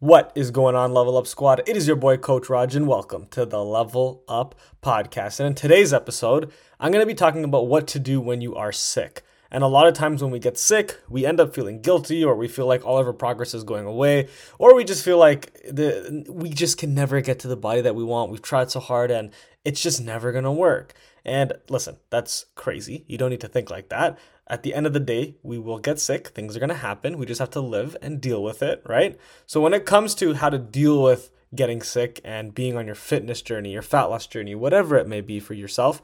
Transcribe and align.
What 0.00 0.32
is 0.34 0.50
going 0.50 0.74
on, 0.76 0.94
Level 0.94 1.18
Up 1.18 1.26
Squad? 1.26 1.60
It 1.66 1.76
is 1.76 1.86
your 1.86 1.94
boy, 1.94 2.16
Coach 2.16 2.48
Raj, 2.48 2.74
and 2.74 2.88
welcome 2.88 3.26
to 3.32 3.44
the 3.44 3.62
Level 3.62 4.24
Up 4.28 4.54
Podcast. 4.82 5.40
And 5.40 5.48
in 5.48 5.54
today's 5.54 5.92
episode, 5.92 6.50
I'm 6.80 6.90
going 6.90 7.02
to 7.02 7.06
be 7.06 7.12
talking 7.12 7.44
about 7.44 7.66
what 7.66 7.86
to 7.88 7.98
do 7.98 8.18
when 8.18 8.40
you 8.40 8.54
are 8.54 8.72
sick. 8.72 9.20
And 9.50 9.62
a 9.62 9.66
lot 9.66 9.86
of 9.86 9.92
times 9.92 10.22
when 10.22 10.32
we 10.32 10.38
get 10.38 10.56
sick, 10.56 10.98
we 11.10 11.26
end 11.26 11.38
up 11.38 11.54
feeling 11.54 11.82
guilty, 11.82 12.24
or 12.24 12.34
we 12.34 12.48
feel 12.48 12.64
like 12.64 12.82
all 12.82 12.96
of 12.96 13.06
our 13.06 13.12
progress 13.12 13.52
is 13.52 13.62
going 13.62 13.84
away, 13.84 14.28
or 14.58 14.74
we 14.74 14.84
just 14.84 15.04
feel 15.04 15.18
like 15.18 15.52
the 15.64 16.24
we 16.30 16.48
just 16.48 16.78
can 16.78 16.94
never 16.94 17.20
get 17.20 17.38
to 17.40 17.48
the 17.48 17.54
body 17.54 17.82
that 17.82 17.94
we 17.94 18.02
want. 18.02 18.30
We've 18.30 18.40
tried 18.40 18.70
so 18.70 18.80
hard, 18.80 19.10
and 19.10 19.30
it's 19.66 19.82
just 19.82 20.00
never 20.00 20.32
going 20.32 20.44
to 20.44 20.50
work. 20.50 20.94
And 21.24 21.52
listen, 21.68 21.96
that's 22.10 22.46
crazy. 22.54 23.04
You 23.06 23.18
don't 23.18 23.30
need 23.30 23.40
to 23.40 23.48
think 23.48 23.70
like 23.70 23.88
that. 23.88 24.18
At 24.46 24.62
the 24.62 24.74
end 24.74 24.86
of 24.86 24.92
the 24.92 25.00
day, 25.00 25.36
we 25.42 25.58
will 25.58 25.78
get 25.78 26.00
sick. 26.00 26.28
Things 26.28 26.56
are 26.56 26.60
going 26.60 26.70
to 26.70 26.74
happen. 26.74 27.18
We 27.18 27.26
just 27.26 27.38
have 27.38 27.50
to 27.50 27.60
live 27.60 27.96
and 28.02 28.20
deal 28.20 28.42
with 28.42 28.62
it, 28.62 28.82
right? 28.86 29.18
So, 29.46 29.60
when 29.60 29.74
it 29.74 29.86
comes 29.86 30.14
to 30.16 30.34
how 30.34 30.50
to 30.50 30.58
deal 30.58 31.02
with 31.02 31.30
getting 31.54 31.82
sick 31.82 32.20
and 32.24 32.54
being 32.54 32.76
on 32.76 32.86
your 32.86 32.94
fitness 32.94 33.42
journey, 33.42 33.72
your 33.72 33.82
fat 33.82 34.04
loss 34.04 34.26
journey, 34.26 34.54
whatever 34.54 34.96
it 34.96 35.08
may 35.08 35.20
be 35.20 35.40
for 35.40 35.54
yourself, 35.54 36.02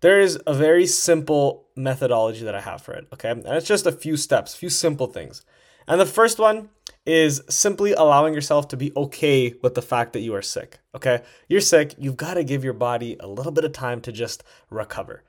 there 0.00 0.20
is 0.20 0.38
a 0.46 0.54
very 0.54 0.86
simple 0.86 1.66
methodology 1.74 2.44
that 2.44 2.54
I 2.54 2.60
have 2.60 2.82
for 2.82 2.92
it, 2.92 3.06
okay? 3.14 3.30
And 3.30 3.46
it's 3.46 3.66
just 3.66 3.86
a 3.86 3.92
few 3.92 4.16
steps, 4.16 4.54
a 4.54 4.58
few 4.58 4.70
simple 4.70 5.06
things. 5.06 5.42
And 5.88 6.00
the 6.00 6.06
first 6.06 6.38
one 6.38 6.70
is 7.06 7.42
simply 7.48 7.92
allowing 7.92 8.34
yourself 8.34 8.68
to 8.68 8.76
be 8.76 8.92
okay 8.96 9.54
with 9.62 9.74
the 9.74 9.82
fact 9.82 10.12
that 10.12 10.20
you 10.20 10.34
are 10.34 10.42
sick, 10.42 10.78
okay? 10.94 11.22
You're 11.48 11.60
sick, 11.60 11.94
you've 11.98 12.16
got 12.16 12.34
to 12.34 12.44
give 12.44 12.64
your 12.64 12.72
body 12.72 13.16
a 13.20 13.28
little 13.28 13.52
bit 13.52 13.64
of 13.64 13.72
time 13.72 14.00
to 14.02 14.12
just 14.12 14.42
recover 14.70 15.22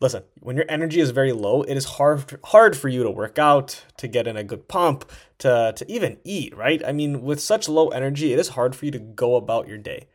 listen, 0.00 0.22
when 0.40 0.56
your 0.56 0.64
energy 0.68 1.00
is 1.00 1.10
very 1.10 1.32
low, 1.32 1.62
it 1.62 1.76
is 1.76 1.84
hard 1.84 2.38
hard 2.46 2.76
for 2.76 2.88
you 2.88 3.02
to 3.02 3.10
work 3.10 3.38
out, 3.38 3.84
to 3.98 4.08
get 4.08 4.26
in 4.26 4.36
a 4.36 4.44
good 4.44 4.66
pump, 4.66 5.10
to 5.38 5.72
to 5.76 5.90
even 5.90 6.18
eat, 6.24 6.56
right? 6.56 6.82
I 6.84 6.92
mean, 6.92 7.22
with 7.22 7.40
such 7.40 7.68
low 7.68 7.88
energy, 7.88 8.32
it 8.32 8.38
is 8.38 8.50
hard 8.50 8.74
for 8.74 8.86
you 8.86 8.90
to 8.92 8.98
go 8.98 9.36
about 9.36 9.68
your 9.68 9.78
day. 9.78 10.08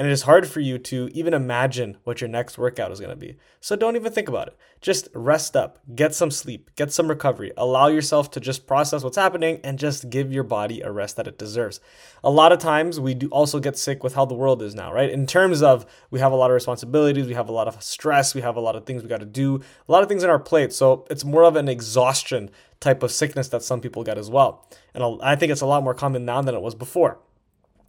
And 0.00 0.08
it 0.08 0.12
is 0.12 0.22
hard 0.22 0.48
for 0.48 0.60
you 0.60 0.78
to 0.78 1.10
even 1.12 1.34
imagine 1.34 1.98
what 2.04 2.22
your 2.22 2.28
next 2.28 2.56
workout 2.56 2.90
is 2.90 3.00
going 3.00 3.10
to 3.10 3.16
be. 3.16 3.36
So 3.60 3.76
don't 3.76 3.96
even 3.96 4.10
think 4.10 4.30
about 4.30 4.48
it. 4.48 4.56
Just 4.80 5.08
rest 5.12 5.54
up, 5.54 5.78
get 5.94 6.14
some 6.14 6.30
sleep, 6.30 6.70
get 6.74 6.90
some 6.90 7.06
recovery, 7.06 7.52
allow 7.54 7.88
yourself 7.88 8.30
to 8.30 8.40
just 8.40 8.66
process 8.66 9.04
what's 9.04 9.18
happening 9.18 9.60
and 9.62 9.78
just 9.78 10.08
give 10.08 10.32
your 10.32 10.42
body 10.42 10.80
a 10.80 10.90
rest 10.90 11.16
that 11.16 11.26
it 11.26 11.36
deserves. 11.36 11.80
A 12.24 12.30
lot 12.30 12.50
of 12.50 12.58
times 12.58 12.98
we 12.98 13.12
do 13.12 13.28
also 13.28 13.60
get 13.60 13.76
sick 13.76 14.02
with 14.02 14.14
how 14.14 14.24
the 14.24 14.32
world 14.32 14.62
is 14.62 14.74
now, 14.74 14.90
right? 14.90 15.10
In 15.10 15.26
terms 15.26 15.60
of 15.60 15.84
we 16.10 16.18
have 16.18 16.32
a 16.32 16.36
lot 16.36 16.50
of 16.50 16.54
responsibilities, 16.54 17.26
we 17.26 17.34
have 17.34 17.50
a 17.50 17.52
lot 17.52 17.68
of 17.68 17.82
stress, 17.82 18.34
we 18.34 18.40
have 18.40 18.56
a 18.56 18.60
lot 18.60 18.76
of 18.76 18.86
things 18.86 19.02
we 19.02 19.08
got 19.10 19.20
to 19.20 19.26
do, 19.26 19.60
a 19.86 19.92
lot 19.92 20.02
of 20.02 20.08
things 20.08 20.24
in 20.24 20.30
our 20.30 20.38
plate. 20.38 20.72
So 20.72 21.04
it's 21.10 21.26
more 21.26 21.44
of 21.44 21.56
an 21.56 21.68
exhaustion 21.68 22.48
type 22.80 23.02
of 23.02 23.12
sickness 23.12 23.48
that 23.48 23.62
some 23.62 23.82
people 23.82 24.02
get 24.02 24.16
as 24.16 24.30
well. 24.30 24.66
And 24.94 25.20
I 25.22 25.36
think 25.36 25.52
it's 25.52 25.60
a 25.60 25.66
lot 25.66 25.84
more 25.84 25.92
common 25.92 26.24
now 26.24 26.40
than 26.40 26.54
it 26.54 26.62
was 26.62 26.74
before. 26.74 27.18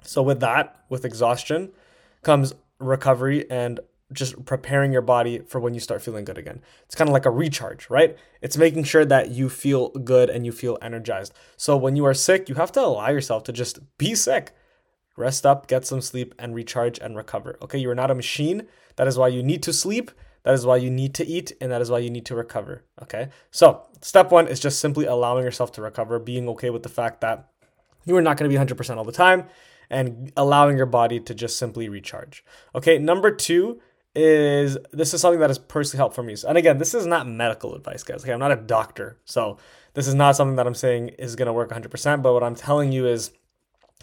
So 0.04 0.22
with 0.22 0.42
that, 0.42 0.84
with 0.90 1.06
exhaustion, 1.06 1.72
comes 2.24 2.54
recovery 2.80 3.50
and 3.50 3.80
just 4.14 4.46
preparing 4.46 4.92
your 4.92 5.02
body 5.02 5.40
for 5.48 5.60
when 5.60 5.74
you 5.74 5.80
start 5.80 6.02
feeling 6.02 6.26
good 6.26 6.38
again. 6.38 6.62
It's 6.86 6.96
kind 6.96 7.10
of 7.10 7.14
like 7.14 7.26
a 7.26 7.32
recharge, 7.32 7.90
right? 7.90 8.18
It's 8.42 8.58
making 8.58 8.84
sure 8.84 9.06
that 9.06 9.32
you 9.32 9.50
feel 9.50 9.90
good 9.90 10.30
and 10.30 10.46
you 10.46 10.52
feel 10.52 10.78
energized. 10.82 11.34
So 11.56 11.78
when 11.78 11.96
you 11.96 12.06
are 12.06 12.14
sick, 12.14 12.50
you 12.50 12.56
have 12.56 12.72
to 12.74 12.82
allow 12.82 13.10
yourself 13.10 13.44
to 13.46 13.54
just 13.54 13.80
be 13.98 14.16
sick. 14.16 14.52
Rest 15.18 15.46
up, 15.46 15.68
get 15.68 15.86
some 15.86 16.02
sleep, 16.02 16.34
and 16.40 16.56
recharge 16.56 17.00
and 17.00 17.16
recover. 17.16 17.58
Okay, 17.62 17.78
you 17.78 17.90
are 17.90 17.96
not 17.96 18.12
a 18.12 18.16
machine. 18.16 18.68
That 18.96 19.08
is 19.08 19.18
why 19.18 19.28
you 19.28 19.44
need 19.44 19.64
to 19.64 19.74
sleep. 19.74 20.12
That 20.44 20.54
is 20.54 20.66
why 20.66 20.78
you 20.78 20.90
need 20.90 21.14
to 21.16 21.28
eat, 21.28 21.52
and 21.62 21.72
that 21.72 21.82
is 21.82 21.92
why 21.92 22.00
you 22.00 22.10
need 22.10 22.26
to 22.26 22.36
recover. 22.36 22.84
Okay, 23.04 23.30
so 23.52 23.84
step 24.02 24.32
one 24.32 24.48
is 24.48 24.60
just 24.60 24.80
simply 24.80 25.06
allowing 25.06 25.44
yourself 25.44 25.72
to 25.74 25.82
recover, 25.82 26.18
being 26.18 26.50
okay 26.50 26.70
with 26.70 26.84
the 26.84 26.90
fact 26.90 27.22
that 27.22 27.50
you 28.06 28.16
are 28.16 28.22
not 28.22 28.38
going 28.38 28.50
to 28.50 28.58
be 28.58 28.74
100% 28.74 28.98
all 28.98 29.04
the 29.04 29.12
time 29.12 29.46
and 29.92 30.32
allowing 30.38 30.78
your 30.78 30.88
body 30.88 31.20
to 31.20 31.36
just 31.36 31.58
simply 31.58 31.90
recharge. 31.90 32.44
Okay, 32.74 32.98
number 32.98 33.30
two 33.30 33.80
is 34.16 34.78
this 34.92 35.14
is 35.14 35.22
something 35.22 35.40
that 35.40 35.50
has 35.50 35.60
personally 35.60 36.00
helped 36.00 36.16
for 36.16 36.24
me. 36.24 36.36
And 36.48 36.58
again, 36.58 36.78
this 36.78 36.94
is 36.94 37.06
not 37.06 37.28
medical 37.28 37.76
advice, 37.76 38.02
guys. 38.04 38.24
Okay, 38.24 38.34
I'm 38.34 38.40
not 38.40 38.52
a 38.52 38.56
doctor. 38.56 39.20
So 39.26 39.58
this 39.94 40.08
is 40.08 40.16
not 40.16 40.36
something 40.36 40.56
that 40.56 40.66
I'm 40.66 40.74
saying 40.74 41.10
is 41.20 41.36
going 41.36 41.48
to 41.48 41.54
work 41.54 41.70
100%. 41.70 42.22
But 42.22 42.34
what 42.34 42.44
I'm 42.44 42.56
telling 42.56 42.92
you 42.92 43.06
is 43.06 43.32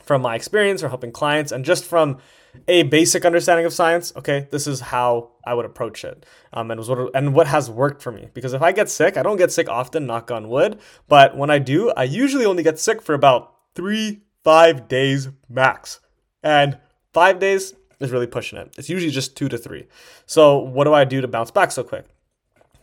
from 0.02 0.22
my 0.22 0.34
experience 0.34 0.82
or 0.82 0.88
helping 0.88 1.10
clients 1.10 1.52
and 1.52 1.64
just 1.64 1.84
from 1.84 2.18
a 2.66 2.82
basic 2.84 3.24
understanding 3.24 3.66
of 3.66 3.72
science, 3.72 4.12
okay, 4.16 4.48
this 4.50 4.66
is 4.66 4.80
how 4.80 5.30
I 5.44 5.54
would 5.54 5.66
approach 5.66 6.04
it. 6.04 6.24
Um, 6.52 6.70
and, 6.70 6.78
was 6.78 6.88
what, 6.88 7.14
and 7.14 7.34
what 7.34 7.46
has 7.46 7.70
worked 7.70 8.02
for 8.02 8.12
me. 8.12 8.28
Because 8.34 8.54
if 8.54 8.62
I 8.62 8.72
get 8.72 8.88
sick, 8.88 9.16
I 9.16 9.22
don't 9.22 9.36
get 9.36 9.52
sick 9.52 9.68
often, 9.68 10.06
knock 10.06 10.30
on 10.30 10.48
wood. 10.48 10.80
But 11.08 11.36
when 11.36 11.50
I 11.50 11.58
do, 11.58 11.90
I 11.90 12.04
usually 12.04 12.46
only 12.46 12.62
get 12.62 12.78
sick 12.78 13.02
for 13.02 13.14
about 13.14 13.54
three 13.74 14.22
five 14.44 14.88
days 14.88 15.28
max. 15.48 16.00
And 16.42 16.78
five 17.12 17.38
days 17.38 17.74
is 18.00 18.10
really 18.10 18.26
pushing 18.26 18.58
it. 18.58 18.74
It's 18.78 18.88
usually 18.88 19.10
just 19.10 19.36
two 19.36 19.48
to 19.48 19.58
three. 19.58 19.86
So, 20.26 20.58
what 20.58 20.84
do 20.84 20.94
I 20.94 21.04
do 21.04 21.20
to 21.20 21.28
bounce 21.28 21.50
back 21.50 21.72
so 21.72 21.82
quick? 21.82 22.06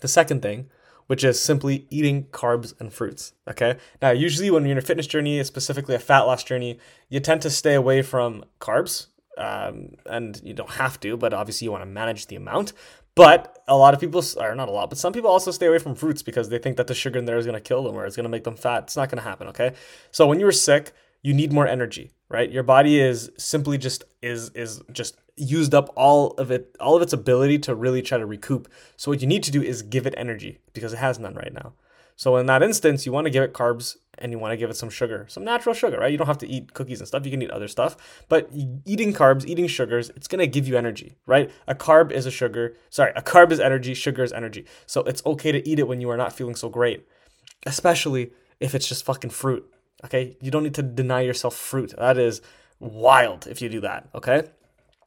The 0.01 0.07
second 0.07 0.41
thing, 0.41 0.69
which 1.07 1.23
is 1.23 1.39
simply 1.39 1.87
eating 1.89 2.25
carbs 2.25 2.73
and 2.79 2.91
fruits. 2.91 3.33
Okay. 3.47 3.77
Now, 4.01 4.11
usually 4.11 4.51
when 4.51 4.63
you're 4.63 4.73
in 4.73 4.77
a 4.77 4.81
fitness 4.81 5.07
journey, 5.07 5.43
specifically 5.43 5.95
a 5.95 5.99
fat 5.99 6.21
loss 6.21 6.43
journey, 6.43 6.79
you 7.09 7.19
tend 7.19 7.41
to 7.43 7.49
stay 7.49 7.75
away 7.75 8.01
from 8.01 8.43
carbs. 8.59 9.07
Um, 9.37 9.95
and 10.05 10.39
you 10.45 10.53
don't 10.53 10.69
have 10.71 10.97
to, 11.01 11.17
but 11.17 11.33
obviously 11.33 11.65
you 11.65 11.71
want 11.71 11.81
to 11.81 11.89
manage 11.89 12.27
the 12.27 12.37
amount. 12.37 12.71
But 13.15 13.63
a 13.67 13.75
lot 13.75 13.93
of 13.93 13.99
people, 13.99 14.23
or 14.37 14.55
not 14.55 14.69
a 14.69 14.71
lot, 14.71 14.89
but 14.89 14.97
some 14.97 15.13
people 15.13 15.29
also 15.29 15.51
stay 15.51 15.67
away 15.67 15.79
from 15.79 15.95
fruits 15.95 16.21
because 16.21 16.49
they 16.49 16.57
think 16.57 16.77
that 16.77 16.87
the 16.87 16.93
sugar 16.93 17.19
in 17.19 17.25
there 17.25 17.37
is 17.37 17.45
going 17.45 17.55
to 17.55 17.61
kill 17.61 17.83
them 17.83 17.95
or 17.95 18.05
it's 18.05 18.15
going 18.15 18.25
to 18.25 18.29
make 18.29 18.43
them 18.45 18.55
fat. 18.55 18.83
It's 18.83 18.95
not 18.95 19.09
going 19.09 19.17
to 19.17 19.27
happen. 19.27 19.47
Okay. 19.47 19.73
So 20.11 20.25
when 20.27 20.39
you 20.39 20.45
were 20.45 20.51
sick, 20.53 20.93
you 21.25 21.33
need 21.33 21.51
more 21.51 21.67
energy, 21.67 22.11
right? 22.29 22.51
Your 22.51 22.61
body 22.61 22.99
is 22.99 23.31
simply 23.35 23.79
just 23.79 24.03
is 24.21 24.51
is 24.51 24.83
just 24.91 25.17
used 25.35 25.73
up 25.73 25.91
all 25.95 26.31
of 26.33 26.51
it 26.51 26.75
all 26.79 26.95
of 26.95 27.01
its 27.01 27.13
ability 27.13 27.57
to 27.59 27.73
really 27.73 28.03
try 28.03 28.19
to 28.19 28.27
recoup. 28.27 28.71
So 28.95 29.09
what 29.09 29.21
you 29.21 29.27
need 29.27 29.41
to 29.43 29.51
do 29.51 29.63
is 29.63 29.81
give 29.81 30.05
it 30.05 30.13
energy 30.17 30.59
because 30.73 30.93
it 30.93 30.97
has 30.97 31.17
none 31.17 31.33
right 31.33 31.51
now. 31.51 31.73
So 32.15 32.37
in 32.37 32.45
that 32.45 32.61
instance, 32.61 33.07
you 33.07 33.11
want 33.11 33.25
to 33.25 33.31
give 33.31 33.41
it 33.41 33.53
carbs 33.53 33.97
and 34.19 34.31
you 34.31 34.37
want 34.37 34.51
to 34.53 34.57
give 34.57 34.69
it 34.69 34.77
some 34.77 34.91
sugar, 34.91 35.25
some 35.27 35.43
natural 35.43 35.73
sugar, 35.73 35.97
right? 35.97 36.11
You 36.11 36.17
don't 36.19 36.27
have 36.27 36.37
to 36.37 36.47
eat 36.47 36.75
cookies 36.75 36.99
and 36.99 37.07
stuff. 37.07 37.25
You 37.25 37.31
can 37.31 37.41
eat 37.41 37.49
other 37.49 37.67
stuff, 37.67 38.23
but 38.29 38.47
eating 38.85 39.11
carbs, 39.11 39.47
eating 39.47 39.67
sugars, 39.67 40.11
it's 40.15 40.27
going 40.27 40.39
to 40.39 40.47
give 40.47 40.67
you 40.67 40.77
energy, 40.77 41.17
right? 41.25 41.49
A 41.67 41.73
carb 41.73 42.11
is 42.11 42.27
a 42.27 42.31
sugar. 42.31 42.77
Sorry, 42.91 43.11
a 43.15 43.23
carb 43.23 43.51
is 43.51 43.59
energy, 43.59 43.95
sugar 43.95 44.23
is 44.23 44.31
energy. 44.31 44.65
So 44.85 45.01
it's 45.01 45.25
okay 45.25 45.51
to 45.51 45.67
eat 45.67 45.79
it 45.79 45.87
when 45.87 46.01
you 46.01 46.09
are 46.11 46.17
not 46.17 46.33
feeling 46.33 46.55
so 46.55 46.69
great, 46.69 47.07
especially 47.65 48.31
if 48.59 48.75
it's 48.75 48.87
just 48.87 49.03
fucking 49.03 49.31
fruit 49.31 49.69
Okay, 50.05 50.37
you 50.41 50.51
don't 50.51 50.63
need 50.63 50.75
to 50.75 50.83
deny 50.83 51.21
yourself 51.21 51.55
fruit. 51.55 51.93
That 51.97 52.17
is 52.17 52.41
wild 52.79 53.47
if 53.47 53.61
you 53.61 53.69
do 53.69 53.81
that. 53.81 54.07
Okay, 54.13 54.43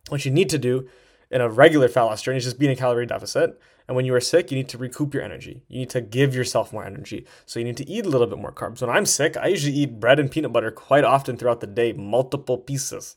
what 0.09 0.25
you 0.25 0.31
need 0.31 0.50
to 0.50 0.59
do 0.59 0.88
in 1.31 1.41
a 1.41 1.48
regular 1.48 1.88
fat 1.88 2.03
loss 2.03 2.22
journey 2.22 2.38
is 2.38 2.44
just 2.44 2.59
be 2.59 2.66
in 2.66 2.72
a 2.72 2.76
calorie 2.76 3.06
deficit. 3.06 3.60
And 3.86 3.97
when 3.97 4.04
you 4.04 4.14
are 4.14 4.20
sick, 4.20 4.50
you 4.50 4.56
need 4.56 4.69
to 4.69 4.78
recoup 4.78 5.14
your 5.14 5.22
energy. 5.22 5.62
You 5.69 5.78
need 5.78 5.91
to 5.91 6.03
give 6.03 6.34
yourself 6.34 6.75
more 6.75 6.84
energy. 6.84 7.26
So 7.47 7.59
you 7.59 7.64
need 7.64 7.78
to 7.78 7.88
eat 7.88 8.04
a 8.04 8.09
little 8.09 8.26
bit 8.26 8.38
more 8.38 8.53
carbs. 8.53 8.82
When 8.82 8.91
I'm 8.91 9.06
sick, 9.06 9.36
I 9.38 9.47
usually 9.47 9.75
eat 9.75 9.98
bread 9.98 10.20
and 10.20 10.31
peanut 10.31 10.53
butter 10.53 10.70
quite 10.70 11.04
often 11.04 11.38
throughout 11.38 11.60
the 11.60 11.66
day, 11.66 11.94
multiple 11.94 12.59
pieces, 12.59 13.16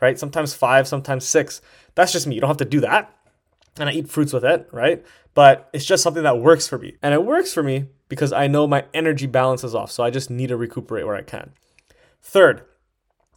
right? 0.00 0.16
Sometimes 0.18 0.54
five, 0.54 0.86
sometimes 0.86 1.26
six. 1.26 1.60
That's 1.96 2.12
just 2.12 2.28
me. 2.28 2.36
You 2.36 2.40
don't 2.40 2.50
have 2.50 2.56
to 2.58 2.64
do 2.64 2.80
that. 2.80 3.16
And 3.78 3.88
I 3.88 3.92
eat 3.92 4.08
fruits 4.08 4.32
with 4.32 4.44
it, 4.44 4.68
right? 4.70 5.04
But 5.34 5.68
it's 5.72 5.84
just 5.84 6.04
something 6.04 6.22
that 6.22 6.38
works 6.38 6.68
for 6.68 6.78
me. 6.78 6.96
And 7.02 7.14
it 7.14 7.24
works 7.24 7.52
for 7.52 7.64
me 7.64 7.86
because 8.12 8.30
I 8.30 8.46
know 8.46 8.66
my 8.66 8.84
energy 8.92 9.26
balance 9.26 9.64
is 9.64 9.74
off. 9.74 9.90
So 9.90 10.04
I 10.04 10.10
just 10.10 10.28
need 10.28 10.48
to 10.48 10.56
recuperate 10.58 11.06
where 11.06 11.16
I 11.16 11.22
can. 11.22 11.54
Third 12.20 12.62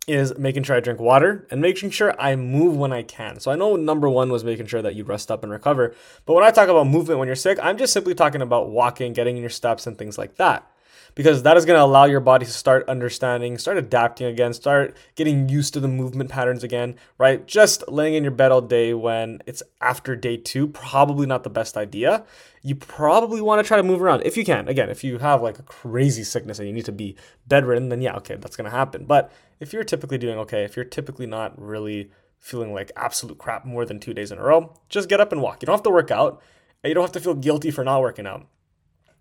is 0.06 0.38
making 0.38 0.64
sure 0.64 0.76
I 0.76 0.82
drink 0.82 1.00
water 1.00 1.48
and 1.50 1.62
making 1.62 1.92
sure 1.92 2.14
I 2.20 2.36
move 2.36 2.76
when 2.76 2.92
I 2.92 3.02
can. 3.02 3.40
So 3.40 3.52
I 3.52 3.56
know 3.56 3.78
number 3.78 4.10
one 4.10 4.30
was 4.30 4.44
making 4.44 4.66
sure 4.66 4.82
that 4.82 4.94
you 4.94 5.06
rest 5.06 5.32
up 5.32 5.44
and 5.44 5.52
recover. 5.54 5.96
But 6.26 6.34
when 6.34 6.44
I 6.44 6.52
talk 6.52 6.68
about 6.68 6.88
movement 6.88 7.20
when 7.20 7.28
you're 7.30 7.38
sick, 7.38 7.58
I'm 7.64 7.78
just 7.78 7.94
simply 7.94 8.14
talking 8.14 8.42
about 8.42 8.68
walking, 8.68 9.14
getting 9.14 9.38
in 9.38 9.42
your 9.42 9.50
steps, 9.50 9.88
and 9.88 9.98
things 9.98 10.18
like 10.18 10.36
that 10.36 10.70
because 11.16 11.44
that 11.44 11.56
is 11.56 11.66
going 11.66 11.78
to 11.78 11.84
allow 11.84 12.04
your 12.04 12.20
body 12.20 12.46
to 12.46 12.52
start 12.52 12.88
understanding, 12.90 13.58
start 13.58 13.78
adapting 13.78 14.28
again, 14.28 14.54
start 14.54 14.96
getting 15.16 15.48
used 15.48 15.74
to 15.74 15.80
the 15.80 15.88
movement 15.88 16.30
patterns 16.30 16.64
again, 16.64 16.96
right? 17.18 17.48
Just 17.48 17.90
laying 17.90 18.14
in 18.14 18.24
your 18.24 18.32
bed 18.32 18.52
all 18.52 18.62
day 18.62 18.94
when 18.94 19.42
it's 19.46 19.64
after 19.80 20.16
day 20.16 20.36
two, 20.36 20.68
probably 20.68 21.26
not 21.26 21.44
the 21.44 21.50
best 21.50 21.78
idea. 21.78 22.26
You 22.62 22.76
probably 22.76 23.42
want 23.42 23.64
to 23.64 23.68
try 23.68 23.78
to 23.78 23.84
move 23.84 24.02
around 24.02 24.24
if 24.24 24.36
you 24.36 24.44
can. 24.44 24.68
Again, 24.68 24.90
if 24.90 25.04
you 25.04 25.18
have 25.20 25.42
like 25.42 25.58
a 25.58 25.64
crazy 25.64 26.24
sickness 26.24 26.60
and 26.60 26.68
you 26.68 26.74
need 26.74 26.86
to 26.86 26.92
be 26.92 27.16
bedridden, 27.48 27.90
then 27.90 28.02
yeah, 28.02 28.16
okay, 28.18 28.36
that's 28.36 28.58
going 28.58 28.70
to 28.70 28.76
happen. 28.76 29.06
But 29.06 29.32
if 29.62 29.72
you're 29.72 29.86
typically 29.86 30.18
doing 30.18 30.38
okay, 30.40 30.66
if 30.66 30.76
you're 30.76 30.86
typically 30.86 31.26
not 31.26 31.60
really 31.60 32.12
feeling 32.40 32.74
like 32.74 32.92
absolute 32.98 33.38
crap 33.38 33.66
more 33.66 33.86
than 33.86 34.00
two 34.00 34.14
days 34.14 34.32
in 34.32 34.38
a 34.38 34.44
row, 34.44 34.74
just 34.90 35.08
get 35.08 35.22
up 35.22 35.32
and 35.32 35.42
walk. 35.42 35.62
You 35.62 35.68
don't 35.68 35.76
have 35.76 35.84
to 35.84 35.90
work 35.90 36.12
out. 36.12 36.42
You 36.84 36.94
don't 36.94 37.04
have 37.04 37.14
to 37.14 37.20
feel 37.20 37.34
guilty 37.34 37.72
for 37.72 37.84
not 37.84 38.02
working 38.02 38.28
out 38.28 38.48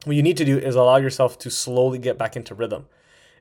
what 0.05 0.17
you 0.17 0.23
need 0.23 0.37
to 0.37 0.45
do 0.45 0.59
is 0.59 0.75
allow 0.75 0.97
yourself 0.97 1.39
to 1.41 1.51
slowly 1.51 1.99
get 1.99 2.19
back 2.19 2.37
into 2.37 2.55
rhythm. 2.55 2.87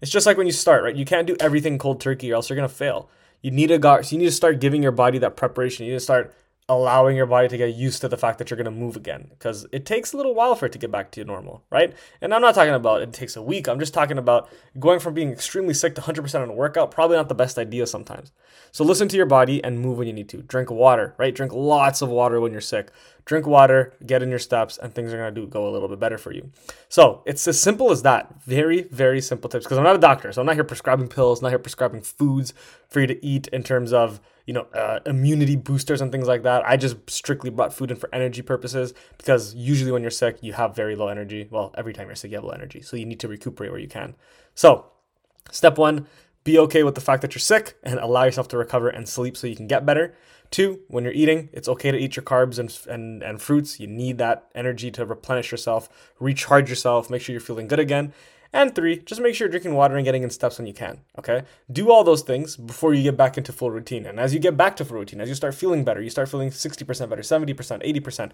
It's 0.01 0.11
just 0.11 0.25
like 0.25 0.37
when 0.37 0.47
you 0.47 0.53
start, 0.53 0.83
right? 0.83 0.95
You 0.95 1.05
can't 1.05 1.27
do 1.27 1.35
everything 1.39 1.77
cold 1.77 2.01
turkey 2.01 2.31
or 2.31 2.35
else 2.35 2.49
you're 2.49 2.55
gonna 2.55 2.69
fail. 2.69 3.09
You 3.41 3.51
need 3.51 3.67
to 3.67 3.77
go, 3.77 4.01
so 4.01 4.13
you 4.13 4.19
need 4.19 4.25
to 4.25 4.31
start 4.31 4.59
giving 4.59 4.81
your 4.81 4.91
body 4.91 5.17
that 5.19 5.35
preparation. 5.35 5.85
You 5.85 5.93
need 5.93 5.97
to 5.97 6.03
start 6.03 6.33
allowing 6.69 7.17
your 7.17 7.25
body 7.25 7.49
to 7.49 7.57
get 7.57 7.75
used 7.75 7.99
to 7.99 8.07
the 8.07 8.17
fact 8.17 8.37
that 8.37 8.49
you're 8.49 8.57
going 8.57 8.65
to 8.65 8.71
move 8.71 8.95
again 8.95 9.27
because 9.31 9.65
it 9.73 9.85
takes 9.85 10.13
a 10.13 10.17
little 10.17 10.33
while 10.33 10.55
for 10.55 10.65
it 10.65 10.71
to 10.71 10.77
get 10.77 10.91
back 10.91 11.11
to 11.11 11.23
normal, 11.25 11.61
right? 11.69 11.93
And 12.21 12.33
I'm 12.33 12.41
not 12.41 12.55
talking 12.55 12.73
about 12.73 13.01
it 13.01 13.11
takes 13.11 13.35
a 13.35 13.41
week. 13.41 13.67
I'm 13.67 13.79
just 13.79 13.93
talking 13.93 14.17
about 14.17 14.49
going 14.79 14.99
from 14.99 15.13
being 15.13 15.31
extremely 15.31 15.73
sick 15.73 15.93
to 15.95 16.01
100% 16.01 16.41
on 16.41 16.49
a 16.49 16.53
workout, 16.53 16.89
probably 16.89 17.17
not 17.17 17.27
the 17.27 17.35
best 17.35 17.57
idea 17.57 17.85
sometimes. 17.85 18.31
So 18.71 18.85
listen 18.85 19.09
to 19.09 19.17
your 19.17 19.25
body 19.25 19.61
and 19.61 19.81
move 19.81 19.97
when 19.97 20.07
you 20.07 20.13
need 20.13 20.29
to. 20.29 20.41
Drink 20.41 20.71
water, 20.71 21.13
right? 21.17 21.35
Drink 21.35 21.51
lots 21.51 22.01
of 22.01 22.07
water 22.07 22.39
when 22.39 22.53
you're 22.53 22.61
sick. 22.61 22.91
Drink 23.25 23.45
water, 23.45 23.93
get 24.05 24.23
in 24.23 24.29
your 24.29 24.39
steps, 24.39 24.77
and 24.77 24.93
things 24.93 25.13
are 25.13 25.17
going 25.17 25.33
to 25.33 25.41
do 25.41 25.47
go 25.47 25.67
a 25.67 25.71
little 25.71 25.89
bit 25.89 25.99
better 25.99 26.17
for 26.17 26.33
you. 26.33 26.49
So 26.87 27.23
it's 27.25 27.45
as 27.47 27.59
simple 27.59 27.91
as 27.91 28.03
that. 28.03 28.41
Very, 28.43 28.83
very 28.83 29.19
simple 29.21 29.49
tips 29.49 29.65
because 29.65 29.77
I'm 29.77 29.83
not 29.83 29.95
a 29.95 29.99
doctor. 29.99 30.31
So 30.31 30.41
I'm 30.41 30.45
not 30.45 30.55
here 30.55 30.63
prescribing 30.63 31.09
pills, 31.09 31.41
not 31.41 31.49
here 31.49 31.59
prescribing 31.59 32.01
foods 32.01 32.53
for 32.87 33.01
you 33.01 33.07
to 33.07 33.25
eat 33.25 33.47
in 33.47 33.63
terms 33.63 33.91
of 33.91 34.21
you 34.45 34.53
know, 34.53 34.63
uh, 34.73 34.99
immunity 35.05 35.55
boosters 35.55 36.01
and 36.01 36.11
things 36.11 36.27
like 36.27 36.43
that. 36.43 36.67
I 36.67 36.75
just 36.75 37.09
strictly 37.09 37.49
brought 37.49 37.73
food 37.73 37.91
in 37.91 37.97
for 37.97 38.09
energy 38.13 38.41
purposes 38.41 38.93
because 39.17 39.55
usually 39.55 39.91
when 39.91 40.01
you're 40.01 40.11
sick, 40.11 40.37
you 40.41 40.53
have 40.53 40.75
very 40.75 40.95
low 40.95 41.07
energy. 41.07 41.47
Well, 41.49 41.73
every 41.77 41.93
time 41.93 42.07
you're 42.07 42.15
sick, 42.15 42.31
you 42.31 42.37
have 42.37 42.43
low 42.43 42.51
energy. 42.51 42.81
So 42.81 42.97
you 42.97 43.05
need 43.05 43.19
to 43.21 43.27
recuperate 43.27 43.71
where 43.71 43.79
you 43.79 43.87
can. 43.87 44.15
So, 44.53 44.85
step 45.51 45.77
one, 45.77 46.07
be 46.43 46.59
okay 46.59 46.83
with 46.83 46.95
the 46.95 47.01
fact 47.01 47.21
that 47.21 47.33
you're 47.33 47.39
sick 47.39 47.77
and 47.83 47.99
allow 47.99 48.23
yourself 48.23 48.49
to 48.49 48.57
recover 48.57 48.89
and 48.89 49.07
sleep 49.07 49.37
so 49.37 49.47
you 49.47 49.55
can 49.55 49.67
get 49.67 49.85
better. 49.85 50.13
Two, 50.51 50.81
when 50.87 51.03
you're 51.03 51.13
eating, 51.13 51.49
it's 51.53 51.67
okay 51.67 51.89
to 51.89 51.97
eat 51.97 52.15
your 52.15 52.23
carbs 52.23 52.59
and, 52.59 52.77
and, 52.93 53.23
and 53.23 53.41
fruits. 53.41 53.79
You 53.79 53.87
need 53.87 54.17
that 54.19 54.49
energy 54.53 54.91
to 54.91 55.05
replenish 55.05 55.51
yourself, 55.51 55.89
recharge 56.19 56.69
yourself, 56.69 57.09
make 57.09 57.21
sure 57.21 57.33
you're 57.33 57.39
feeling 57.39 57.67
good 57.67 57.79
again. 57.79 58.13
And 58.55 58.75
three, 58.75 58.99
just 58.99 59.19
make 59.19 59.33
sure 59.33 59.47
you're 59.47 59.51
drinking 59.51 59.73
water 59.73 59.95
and 59.95 60.05
getting 60.05 60.21
in 60.21 60.29
steps 60.29 60.59
when 60.59 60.67
you 60.67 60.75
can. 60.75 60.99
Okay. 61.17 61.41
Do 61.71 61.91
all 61.91 62.03
those 62.03 62.21
things 62.21 62.55
before 62.55 62.93
you 62.93 63.01
get 63.01 63.17
back 63.17 63.35
into 63.35 63.51
full 63.51 63.71
routine. 63.71 64.05
And 64.05 64.19
as 64.19 64.31
you 64.31 64.39
get 64.39 64.55
back 64.55 64.75
to 64.75 64.85
full 64.85 64.99
routine, 64.99 65.19
as 65.19 65.27
you 65.27 65.33
start 65.33 65.55
feeling 65.55 65.83
better, 65.83 66.01
you 66.01 66.11
start 66.11 66.29
feeling 66.29 66.51
60% 66.51 67.09
better, 67.09 67.23
70%, 67.23 67.55
80%. 67.55 68.31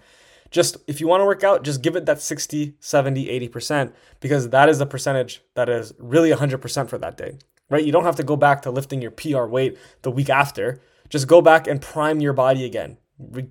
Just 0.50 0.76
if 0.86 1.00
you 1.00 1.08
want 1.08 1.22
to 1.22 1.24
work 1.24 1.42
out, 1.42 1.64
just 1.64 1.80
give 1.80 1.96
it 1.96 2.04
that 2.04 2.20
60, 2.20 2.74
70, 2.80 3.48
80% 3.48 3.92
because 4.20 4.50
that 4.50 4.68
is 4.68 4.78
the 4.78 4.86
percentage 4.86 5.42
that 5.54 5.70
is 5.70 5.94
really 5.98 6.30
100% 6.30 6.88
for 6.88 6.98
that 6.98 7.16
day, 7.16 7.38
right? 7.70 7.84
You 7.84 7.92
don't 7.92 8.04
have 8.04 8.16
to 8.16 8.22
go 8.22 8.36
back 8.36 8.60
to 8.62 8.70
lifting 8.70 9.00
your 9.00 9.12
PR 9.12 9.44
weight 9.44 9.78
the 10.02 10.10
week 10.10 10.28
after. 10.28 10.82
Just 11.08 11.28
go 11.28 11.40
back 11.40 11.66
and 11.66 11.80
prime 11.80 12.20
your 12.20 12.34
body 12.34 12.64
again 12.64 12.98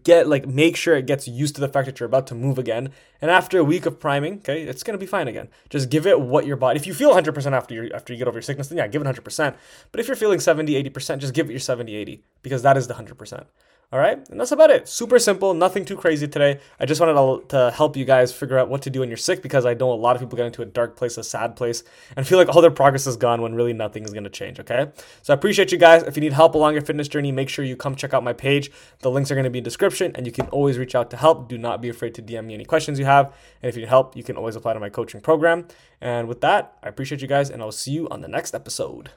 get 0.04 0.28
like 0.28 0.48
make 0.48 0.76
sure 0.76 0.96
it 0.96 1.06
gets 1.06 1.28
used 1.28 1.56
to 1.56 1.62
the 1.62 1.68
fact 1.68 1.86
that 1.86 2.00
you're 2.00 2.08
about 2.08 2.28
to 2.28 2.36
move 2.36 2.58
again. 2.58 2.92
And 3.22 3.30
after 3.30 3.58
a 3.60 3.64
week 3.64 3.86
of 3.86 4.00
priming 4.00 4.36
okay 4.40 4.64
it's 4.64 4.84
going 4.84 4.98
to 4.98 5.00
be 5.00 5.06
fine 5.06 5.28
again. 5.28 5.50
Just 5.70 5.90
give 5.90 6.06
it 6.06 6.20
what 6.20 6.46
your 6.46 6.58
body 6.58 6.80
if 6.80 6.88
you 6.88 6.94
feel 6.94 7.14
100% 7.14 7.52
after 7.54 7.74
you 7.74 7.92
after 7.94 8.14
you 8.14 8.20
get 8.20 8.28
over 8.28 8.38
your 8.38 8.42
sickness 8.42 8.68
then 8.68 8.78
yeah 8.78 8.88
give 8.88 9.02
it 9.02 9.06
100% 9.06 9.56
but 9.92 10.00
if 10.00 10.08
you're 10.08 10.16
feeling 10.16 10.40
70 10.40 10.84
80% 10.90 11.20
just 11.20 11.34
give 11.34 11.50
it 11.50 11.54
your 11.54 11.60
70 11.60 11.96
80 11.96 12.24
because 12.42 12.62
that 12.64 12.78
is 12.78 12.88
the 12.88 12.96
100% 12.96 13.46
all 13.92 14.00
right, 14.00 14.20
and 14.30 14.40
that's 14.40 14.52
about 14.52 14.70
it. 14.70 14.88
Super 14.88 15.18
simple, 15.18 15.56
nothing 15.56 15.84
too 15.84 15.96
crazy 15.96 16.28
today. 16.28 16.60
I 16.80 16.86
just 16.86 17.02
wanted 17.02 17.50
to, 17.50 17.72
help 17.72 17.98
you 17.98 18.06
guys 18.06 18.32
figure 18.32 18.58
out 18.58 18.70
what 18.70 18.84
to 18.84 18.90
do 18.90 19.00
when 19.00 19.10
you're 19.10 19.18
sick 19.18 19.42
because 19.42 19.66
I 19.66 19.74
know 19.74 19.92
a 19.92 19.94
lot 19.94 20.16
of 20.16 20.22
people 20.22 20.38
get 20.38 20.46
into 20.46 20.62
a 20.62 20.66
dark 20.66 20.96
place, 20.96 21.18
a 21.18 21.24
sad 21.24 21.56
place, 21.56 21.84
and 22.16 22.28
feel 22.28 22.38
like 22.38 22.50
all 22.50 22.62
their 22.62 22.70
progress 22.70 23.08
is 23.08 23.18
gone 23.18 23.42
when 23.42 23.56
really 23.56 23.74
nothing 23.74 24.04
is 24.04 24.12
going 24.12 24.26
to 24.26 24.30
change. 24.30 24.60
Okay, 24.60 24.92
so 25.24 25.34
I 25.34 25.36
appreciate 25.36 25.72
you 25.72 25.78
guys. 25.78 26.04
If 26.04 26.16
you 26.16 26.22
need 26.22 26.34
help 26.34 26.54
along 26.54 26.74
your 26.74 26.84
fitness 26.84 27.08
journey, 27.08 27.32
make 27.32 27.50
sure 27.50 27.66
you 27.66 27.76
come 27.76 27.96
check 27.96 28.14
out 28.14 28.24
my 28.24 28.34
page. 28.34 28.70
The 29.00 29.10
links 29.10 29.32
are 29.32 29.36
going 29.36 29.46
to 29.46 29.50
be 29.50 29.60
in 29.60 29.64
the 29.64 29.70
description, 29.70 30.12
and 30.16 30.26
you 30.26 30.32
can 30.32 30.48
always 30.48 30.78
reach 30.78 30.94
out 30.94 31.10
to 31.12 31.18
help. 31.18 31.48
Do 31.48 31.58
not 31.58 31.82
be 31.82 31.90
afraid 31.90 32.14
to 32.16 32.22
DM 32.22 32.46
me 32.46 32.54
any 32.54 32.66
questions 32.66 33.00
you 33.00 33.06
have, 33.06 33.34
and 33.62 33.70
if 33.70 33.76
you 33.76 33.82
need 33.82 33.90
help, 33.90 34.16
you 34.16 34.24
can 34.24 34.36
always 34.36 34.56
apply 34.56 34.74
to 34.74 34.80
my 34.80 34.90
coaching 34.90 35.22
program. 35.22 35.68
And 36.02 36.28
with 36.28 36.42
that, 36.42 36.78
I 36.84 36.90
appreciate 36.90 37.22
you 37.22 37.28
guys, 37.28 37.50
and 37.50 37.62
I'll 37.62 37.72
see 37.72 37.92
you 37.92 38.08
on 38.10 38.22
the 38.22 38.28
next 38.28 38.54
episode. 38.54 39.08